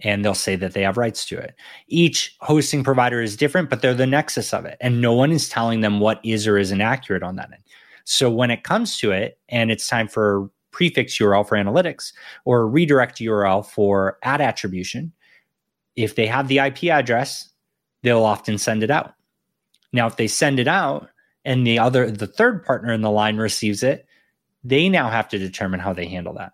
[0.00, 1.54] and they'll say that they have rights to it.
[1.88, 4.76] Each hosting provider is different, but they're the nexus of it.
[4.80, 7.62] And no one is telling them what is or isn't accurate on that end.
[8.04, 12.12] So when it comes to it and it's time for prefix URL for analytics
[12.44, 15.12] or redirect URL for ad attribution,
[15.96, 17.48] if they have the IP address,
[18.02, 19.14] they'll often send it out.
[19.92, 21.08] Now, if they send it out
[21.44, 24.06] and the other, the third partner in the line receives it,
[24.62, 26.52] they now have to determine how they handle that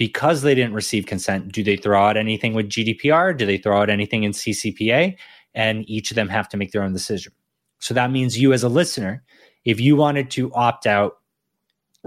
[0.00, 3.36] because they didn't receive consent, do they throw out anything with GDPR?
[3.36, 5.14] Do they throw out anything in CCPA?
[5.52, 7.34] And each of them have to make their own decision.
[7.80, 9.22] So that means you, as a listener,
[9.66, 11.18] if you wanted to opt out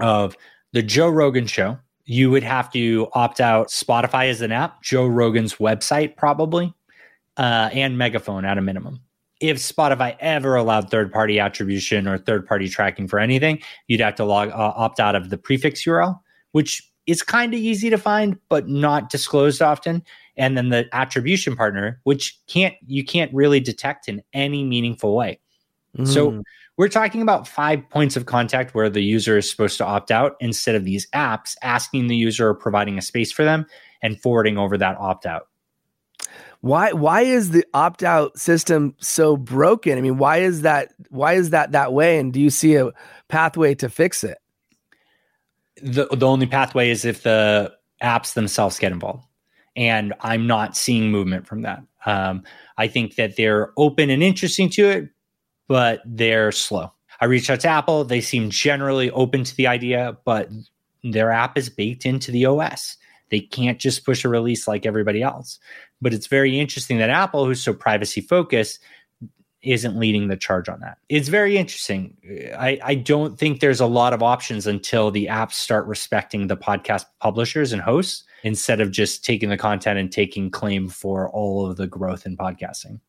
[0.00, 0.36] of
[0.72, 5.06] the Joe Rogan show, you would have to opt out Spotify as an app, Joe
[5.06, 6.74] Rogan's website, probably,
[7.36, 9.02] uh, and Megaphone at a minimum.
[9.40, 14.16] If Spotify ever allowed third party attribution or third party tracking for anything, you'd have
[14.16, 16.18] to log uh, opt out of the prefix URL,
[16.50, 20.02] which is kind of easy to find, but not disclosed often.
[20.36, 25.38] And then the attribution partner, which can't you can't really detect in any meaningful way.
[25.96, 26.08] Mm.
[26.08, 26.42] So
[26.76, 30.36] we're talking about five points of contact where the user is supposed to opt out
[30.40, 33.66] instead of these apps asking the user or providing a space for them
[34.02, 35.48] and forwarding over that opt out.
[36.62, 39.98] Why why is the opt out system so broken?
[39.98, 42.90] I mean, why is that why is that that way and do you see a
[43.28, 44.38] pathway to fix it?
[45.82, 49.26] The the only pathway is if the apps themselves get involved,
[49.76, 51.82] and I'm not seeing movement from that.
[52.06, 52.42] Um,
[52.76, 55.08] I think that they're open and interesting to it,
[55.68, 56.92] but they're slow.
[57.20, 60.48] I reached out to Apple; they seem generally open to the idea, but
[61.02, 62.96] their app is baked into the OS.
[63.30, 65.58] They can't just push a release like everybody else.
[66.00, 68.80] But it's very interesting that Apple, who's so privacy focused,
[69.64, 70.98] isn't leading the charge on that.
[71.08, 72.16] It's very interesting.
[72.56, 76.56] I, I don't think there's a lot of options until the apps start respecting the
[76.56, 81.66] podcast publishers and hosts instead of just taking the content and taking claim for all
[81.66, 83.00] of the growth in podcasting.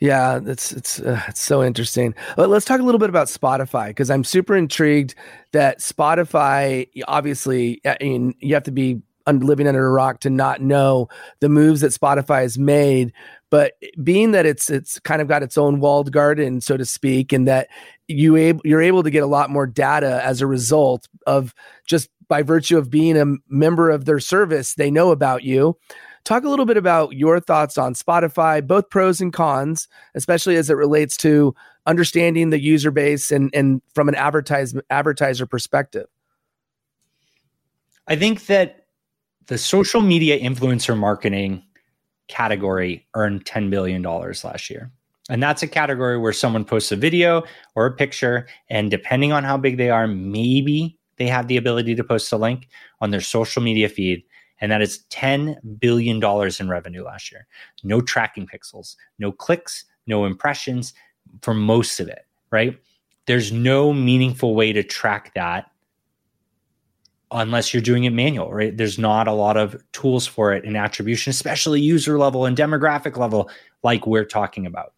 [0.00, 2.14] Yeah, it's it's uh, it's so interesting.
[2.36, 5.14] Let's talk a little bit about Spotify because I'm super intrigued
[5.52, 6.88] that Spotify.
[7.08, 11.08] Obviously, I mean, you have to be living under a rock to not know
[11.40, 13.12] the moves that Spotify has made.
[13.50, 17.32] But being that it's it's kind of got its own walled garden, so to speak,
[17.32, 17.68] and that
[18.08, 21.54] you able you're able to get a lot more data as a result of
[21.86, 25.76] just by virtue of being a member of their service, they know about you.
[26.24, 30.70] Talk a little bit about your thoughts on Spotify, both pros and cons, especially as
[30.70, 31.54] it relates to
[31.84, 36.06] understanding the user base and and from an advertise advertiser perspective.
[38.06, 38.81] I think that
[39.46, 41.62] the social media influencer marketing
[42.28, 44.90] category earned $10 billion last year.
[45.28, 49.44] And that's a category where someone posts a video or a picture, and depending on
[49.44, 52.68] how big they are, maybe they have the ability to post a link
[53.00, 54.24] on their social media feed.
[54.60, 56.22] And that is $10 billion
[56.60, 57.46] in revenue last year.
[57.82, 60.94] No tracking pixels, no clicks, no impressions
[61.42, 62.78] for most of it, right?
[63.26, 65.70] There's no meaningful way to track that
[67.32, 68.76] unless you're doing it manual, right?
[68.76, 73.16] There's not a lot of tools for it in attribution, especially user level and demographic
[73.16, 73.50] level,
[73.82, 74.92] like we're talking about.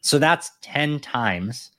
[0.00, 1.72] So that's 10 times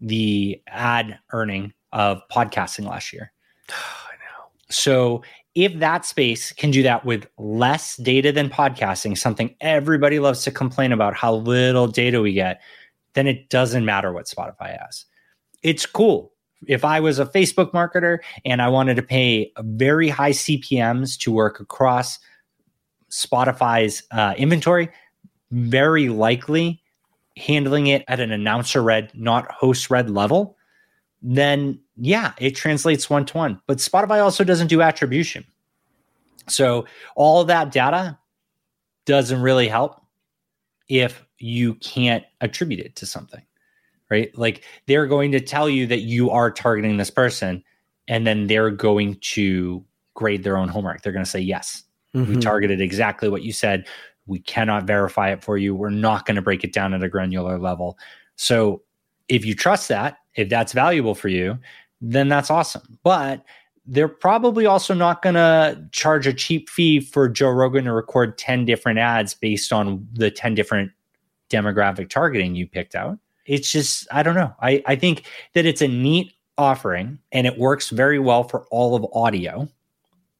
[0.00, 3.32] the ad earning of podcasting last year.
[3.70, 4.50] I know.
[4.70, 5.22] So
[5.54, 10.50] if that space can do that with less data than podcasting, something everybody loves to
[10.50, 12.60] complain about how little data we get,
[13.14, 15.06] then it doesn't matter what Spotify has.
[15.62, 16.32] It's cool.
[16.66, 21.32] If I was a Facebook marketer and I wanted to pay very high CPMs to
[21.32, 22.18] work across
[23.10, 24.90] Spotify's uh, inventory,
[25.50, 26.82] very likely
[27.36, 30.56] handling it at an announcer read, not host read level,
[31.22, 33.60] then yeah, it translates one to one.
[33.66, 35.44] But Spotify also doesn't do attribution.
[36.48, 38.18] So all that data
[39.04, 40.00] doesn't really help
[40.88, 43.42] if you can't attribute it to something,
[44.10, 44.36] right?
[44.36, 47.62] Like they're going to tell you that you are targeting this person,
[48.06, 51.02] and then they're going to grade their own homework.
[51.02, 52.34] They're going to say, yes, mm-hmm.
[52.34, 53.86] we targeted exactly what you said.
[54.26, 55.74] We cannot verify it for you.
[55.74, 57.98] We're not going to break it down at a granular level.
[58.36, 58.82] So
[59.28, 61.58] if you trust that, if that's valuable for you,
[62.00, 62.98] then that's awesome.
[63.02, 63.44] But
[63.86, 68.36] they're probably also not going to charge a cheap fee for Joe Rogan to record
[68.36, 70.92] 10 different ads based on the 10 different
[71.48, 73.18] demographic targeting you picked out.
[73.48, 74.54] It's just, I don't know.
[74.60, 78.94] I, I think that it's a neat offering and it works very well for all
[78.94, 79.68] of audio.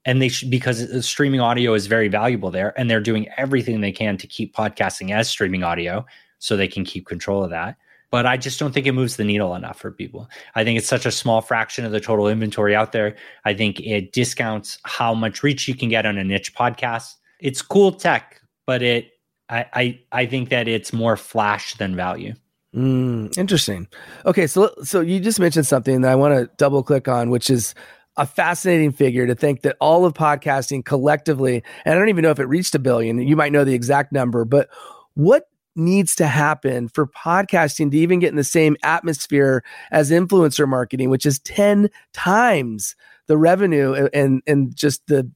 [0.04, 3.92] And they should, because streaming audio is very valuable there, and they're doing everything they
[3.92, 6.06] can to keep podcasting as streaming audio
[6.38, 7.76] so they can keep control of that
[8.10, 10.28] but I just don't think it moves the needle enough for people.
[10.54, 13.16] I think it's such a small fraction of the total inventory out there.
[13.44, 17.14] I think it discounts how much reach you can get on a niche podcast.
[17.40, 19.12] It's cool tech, but it
[19.50, 22.34] I I, I think that it's more flash than value.
[22.74, 23.88] Mm, interesting.
[24.26, 27.48] Okay, so so you just mentioned something that I want to double click on, which
[27.48, 27.74] is
[28.16, 32.30] a fascinating figure to think that all of podcasting collectively, and I don't even know
[32.30, 33.18] if it reached a billion.
[33.20, 34.68] You might know the exact number, but
[35.14, 35.44] what
[35.76, 41.08] needs to happen for podcasting to even get in the same atmosphere as influencer marketing,
[41.08, 42.96] which is 10 times
[43.28, 45.30] the revenue and and just the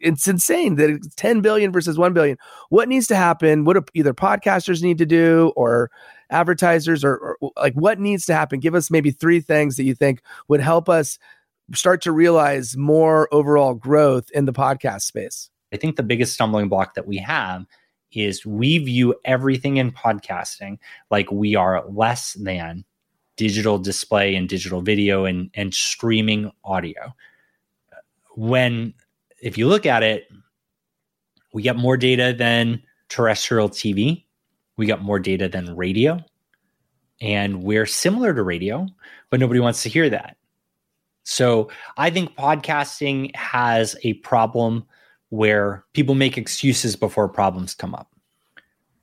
[0.00, 2.36] it's insane that it's 10 billion versus 1 billion.
[2.68, 3.64] What needs to happen?
[3.64, 5.90] What do either podcasters need to do or
[6.30, 8.60] advertisers or, or like what needs to happen?
[8.60, 11.18] Give us maybe three things that you think would help us
[11.74, 15.50] start to realize more overall growth in the podcast space.
[15.72, 17.66] I think the biggest stumbling block that we have
[18.12, 20.78] is we view everything in podcasting
[21.10, 22.84] like we are less than
[23.36, 27.14] digital display and digital video and, and streaming audio.
[28.34, 28.94] When,
[29.40, 30.28] if you look at it,
[31.52, 34.24] we get more data than terrestrial TV,
[34.76, 36.22] we got more data than radio,
[37.20, 38.86] and we're similar to radio,
[39.30, 40.36] but nobody wants to hear that.
[41.24, 44.86] So I think podcasting has a problem
[45.30, 48.10] where people make excuses before problems come up.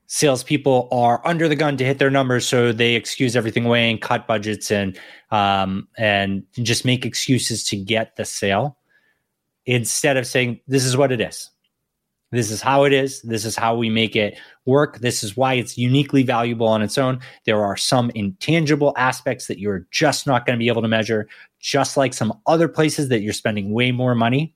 [0.07, 4.01] Salespeople are under the gun to hit their numbers, so they excuse everything away and
[4.01, 4.97] cut budgets and
[5.31, 8.77] um, and just make excuses to get the sale
[9.65, 11.49] instead of saying this is what it is.
[12.31, 13.21] This is how it is.
[13.21, 14.99] This is how we make it work.
[14.99, 17.19] This is why it's uniquely valuable on its own.
[17.45, 21.27] There are some intangible aspects that you're just not going to be able to measure,
[21.59, 24.55] just like some other places that you're spending way more money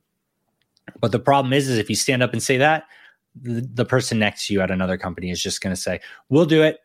[0.99, 2.85] but the problem is, is if you stand up and say that,
[3.39, 6.45] the, the person next to you at another company is just going to say, "We'll
[6.45, 6.79] do it.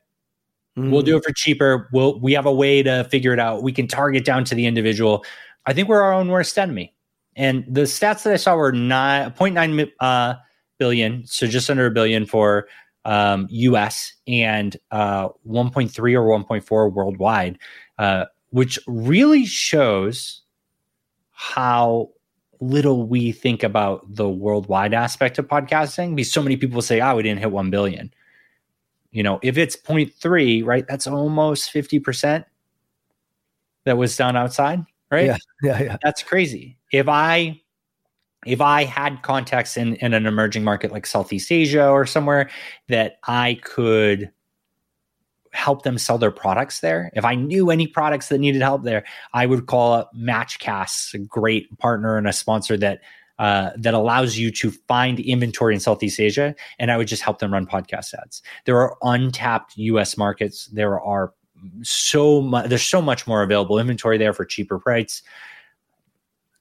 [0.79, 0.91] Mm.
[0.91, 1.89] We'll do it for cheaper.
[1.93, 3.63] We'll we have a way to figure it out.
[3.63, 5.25] We can target down to the individual."
[5.67, 6.94] I think we're our own worst enemy.
[7.37, 10.35] And the stats that I saw were nine point nine uh,
[10.79, 12.69] billion, so just under a billion for
[13.05, 17.59] um, US and uh, 1.3 or 1.4 worldwide,
[17.99, 20.43] uh, which really shows
[21.31, 22.11] how
[22.61, 27.17] little we think about the worldwide aspect of podcasting because so many people say, oh,
[27.17, 28.13] we didn't hit 1 billion.
[29.11, 32.45] You know, if it's 0.3, right, that's almost 50%
[33.85, 35.27] that was done outside, right?
[35.27, 35.97] Yeah, yeah, yeah.
[36.03, 36.79] That's crazy.
[36.95, 37.61] If I
[38.47, 42.51] if I had contacts in, in an emerging market like Southeast Asia or somewhere
[42.89, 44.31] that I could
[45.53, 47.11] help them sell their products there.
[47.15, 51.19] If I knew any products that needed help there, I would call up Matchcast, a
[51.19, 53.01] great partner and a sponsor that
[53.41, 57.41] uh, that allows you to find inventory in Southeast Asia, and I would just help
[57.41, 58.41] them run podcast ads.
[58.65, 60.17] There are untapped U.S.
[60.17, 60.67] markets.
[60.67, 61.33] There are
[61.83, 62.69] so much.
[62.69, 65.23] There's so much more available inventory there for cheaper price.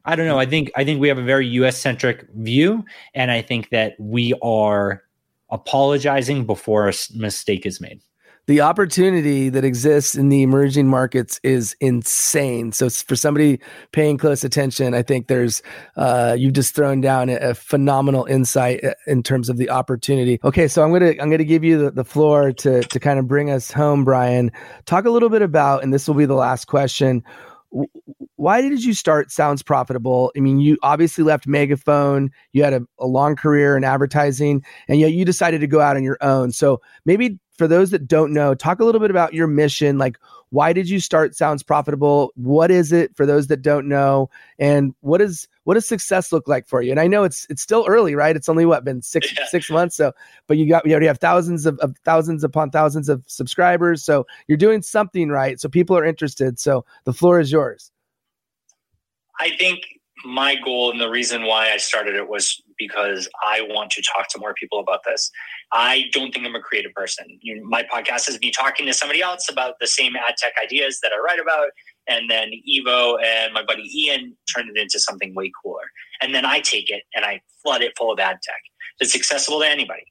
[0.06, 0.39] I don't know.
[0.39, 1.80] I think I think we have a very U.S.
[1.80, 2.84] centric view,
[3.14, 5.04] and I think that we are
[5.49, 8.01] apologizing before a mistake is made
[8.45, 12.74] the opportunity that exists in the emerging markets is insane.
[12.74, 13.60] So for somebody
[13.93, 15.62] paying close attention, I think there's
[15.95, 20.39] uh, you've just thrown down a, phenomenal insight uh, in terms of the opportunity.
[20.43, 23.28] Okay, so I'm gonna I'm gonna give you the, the floor to to kind of
[23.28, 24.51] bring us home, Bryan.
[24.86, 27.24] Talk a little bit about, and this will be the last question
[28.36, 30.32] why did you start Sounds Profitable?
[30.36, 35.00] I mean, you obviously left Megaphone, you had a, a, long career in advertising, and
[35.00, 36.52] yet you decided to go out on your own.
[36.52, 39.98] So maybe for those that don't know, talk a little bit about your mission.
[39.98, 40.18] Like,
[40.54, 42.32] why did you start Sounds Profitable?
[42.36, 44.30] What is it for those that don't know?
[44.60, 46.91] And what is what does success look like for you?
[46.91, 48.36] And I know it's it's still early, right?
[48.36, 49.47] It's only what been six yeah.
[49.47, 49.95] six months.
[49.95, 50.12] So,
[50.45, 54.06] but you got you already have thousands of, of thousands upon thousands of subscribers.
[54.06, 55.60] So you're doing something right.
[55.60, 56.60] So people are interested.
[56.60, 57.91] So the floor is yours.
[59.39, 59.82] I think
[60.24, 64.28] my goal and the reason why I started it was because I want to talk
[64.30, 65.30] to more people about this.
[65.72, 67.26] I don't think I'm a creative person.
[67.42, 71.00] You my podcast is me talking to somebody else about the same ad tech ideas
[71.02, 71.70] that I write about.
[72.08, 75.84] And then Evo and my buddy Ian turned it into something way cooler.
[76.22, 78.62] And then I take it and I flood it full of ad tech
[79.00, 80.04] that's accessible to anybody.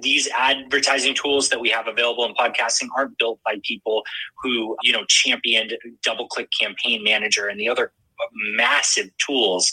[0.00, 4.04] These advertising tools that we have available in podcasting aren't built by people
[4.42, 5.76] who, you know, championed
[6.06, 7.92] DoubleClick campaign manager and the other
[8.56, 9.72] massive tools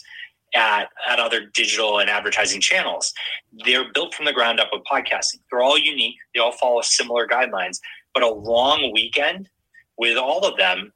[0.56, 3.14] at, at other digital and advertising channels.
[3.66, 5.40] They're built from the ground up with podcasting.
[5.52, 6.16] They're all unique.
[6.34, 7.80] They all follow similar guidelines.
[8.14, 9.50] But a long weekend
[9.98, 10.94] with all of them,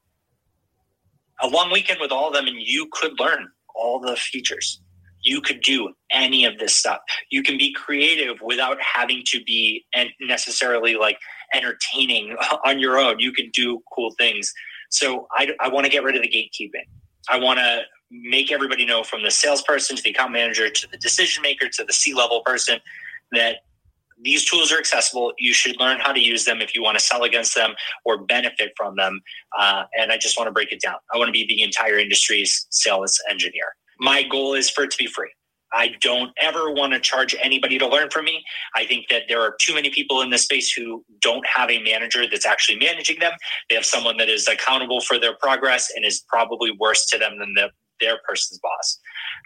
[1.41, 4.81] a long weekend with all of them, and you could learn all the features.
[5.21, 6.99] You could do any of this stuff.
[7.29, 9.85] You can be creative without having to be
[10.21, 11.17] necessarily like
[11.53, 12.35] entertaining
[12.65, 13.19] on your own.
[13.19, 14.53] You can do cool things.
[14.89, 16.87] So I, I want to get rid of the gatekeeping.
[17.29, 17.81] I want to
[18.11, 21.83] make everybody know from the salesperson to the account manager to the decision maker to
[21.83, 22.79] the C level person
[23.31, 23.57] that
[24.21, 25.33] these tools are accessible.
[25.37, 27.71] You should learn how to use them if you want to sell against them
[28.03, 29.21] or benefit from them.
[29.57, 30.95] Uh, and I just want to break it down.
[31.13, 33.75] I want to be the entire industry's sales engineer.
[33.99, 35.31] My goal is for it to be free.
[35.71, 38.43] I don't ever want to charge anybody to learn from me.
[38.75, 41.79] I think that there are too many people in this space who don't have a
[41.83, 43.33] manager that's actually managing them.
[43.69, 47.37] They have someone that is accountable for their progress and is probably worse to them
[47.37, 47.69] than the,
[47.99, 48.99] their person's boss.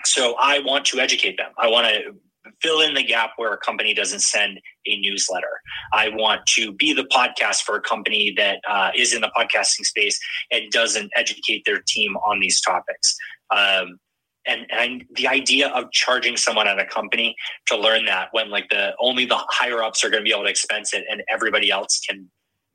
[0.05, 1.51] So I want to educate them.
[1.57, 2.13] I want to
[2.61, 5.61] fill in the gap where a company doesn't send a newsletter.
[5.93, 9.85] I want to be the podcast for a company that uh, is in the podcasting
[9.85, 10.19] space
[10.51, 13.15] and doesn't educate their team on these topics.
[13.49, 13.99] Um,
[14.45, 17.35] and, and the idea of charging someone at a company
[17.67, 20.43] to learn that when like the only the higher ups are going to be able
[20.43, 22.29] to expense it and everybody else can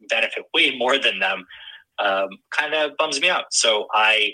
[0.08, 1.44] benefit way more than them
[1.98, 4.30] um, kind of bums me out so i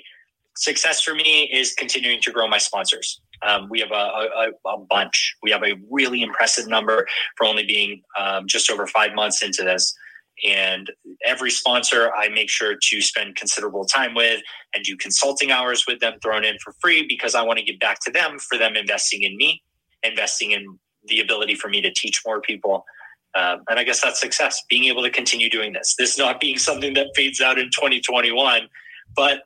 [0.56, 4.78] success for me is continuing to grow my sponsors um, we have a, a, a,
[4.88, 9.42] bunch we have a really impressive number for only being um, just over five months
[9.42, 9.94] into this
[10.42, 10.90] and
[11.24, 14.42] every sponsor I make sure to spend considerable time with
[14.74, 17.78] and do consulting hours with them thrown in for free because I want to give
[17.78, 19.62] back to them for them investing in me,
[20.02, 22.84] investing in the ability for me to teach more people.
[23.36, 25.94] Um, and I guess that's success, being able to continue doing this.
[25.98, 28.68] This not being something that fades out in 2021.
[29.16, 29.42] But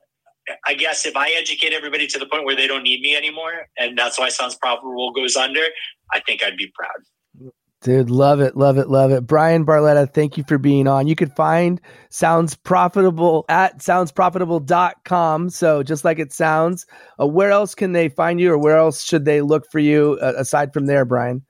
[0.67, 3.67] I guess if I educate everybody to the point where they don't need me anymore,
[3.77, 5.63] and that's why Sounds Profitable goes under,
[6.13, 7.53] I think I'd be proud.
[7.81, 9.25] Dude, love it, love it, love it.
[9.25, 11.07] Bryan Barletta, thank you for being on.
[11.07, 11.81] You could find
[12.11, 15.51] Sounds Profitable at soundsprofitable.com.
[15.51, 16.87] So just like it sounds,
[17.21, 20.19] uh, where else can they find you or where else should they look for you
[20.21, 21.45] uh, aside from there, Bryan?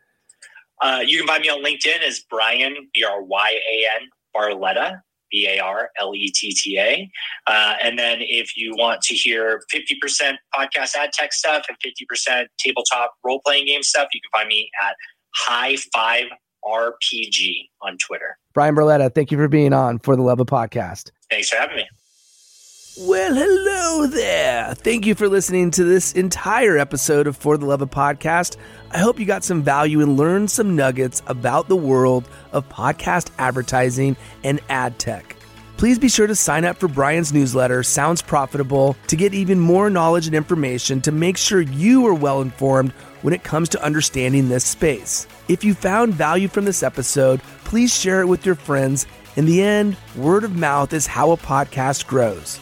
[0.82, 5.00] Uh, you can find me on LinkedIn as Bryan, B R Y A N, Barletta,
[5.30, 7.10] B A R L E T T A.
[7.46, 12.46] Uh, and then if you want to hear 50% podcast ad tech stuff and 50%
[12.58, 14.94] tabletop role playing game stuff, you can find me at
[15.34, 16.26] High Five
[16.64, 18.36] RPG on Twitter.
[18.54, 21.10] Bryan Barletta, thank you for being on for the Love of Podcast.
[21.30, 21.88] Thanks for having me.
[23.00, 24.74] Well, hello there.
[24.74, 28.56] Thank you for listening to this entire episode of For the Love of Podcast.
[28.90, 33.30] I hope you got some value and learned some nuggets about the world of podcast
[33.38, 35.36] advertising and ad tech.
[35.76, 39.90] Please be sure to sign up for Bryan's newsletter, Sounds Profitable, to get even more
[39.90, 42.90] knowledge and information to make sure you are well informed
[43.22, 45.28] when it comes to understanding this space.
[45.46, 49.06] If you found value from this episode, please share it with your friends.
[49.36, 52.58] In the end, word of mouth is how a podcast grows.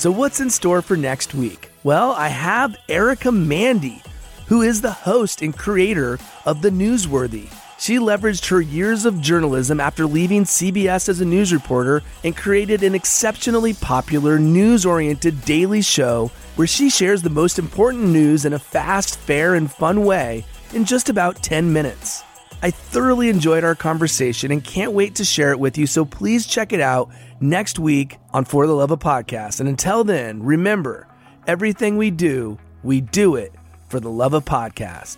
[0.00, 1.70] So, what's in store for next week?
[1.84, 4.02] Well, I have Erica Mandy,
[4.46, 7.52] who is the host and creator of The Newsworthy.
[7.78, 12.82] She leveraged her years of journalism after leaving CBS as a news reporter and created
[12.82, 18.54] an exceptionally popular news oriented daily show where she shares the most important news in
[18.54, 22.22] a fast, fair, and fun way in just about 10 minutes.
[22.62, 26.46] I thoroughly enjoyed our conversation and can't wait to share it with you, so please
[26.46, 29.60] check it out next week on For the Love of Podcast.
[29.60, 31.08] And until then, remember
[31.46, 33.52] everything we do, we do it
[33.88, 35.16] for the love of podcast.